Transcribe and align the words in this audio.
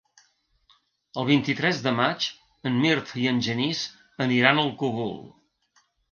El 1.23 1.25
vint-i-tres 1.25 1.81
de 1.87 1.91
maig 1.99 2.29
en 2.69 2.79
Mirt 2.85 3.11
i 3.23 3.25
en 3.33 3.41
Genís 3.49 3.81
aniran 4.27 4.63
al 4.63 4.71
Cogul. 4.81 5.13